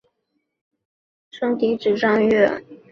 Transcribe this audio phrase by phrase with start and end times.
[1.29, 2.65] 生嫡子张锐。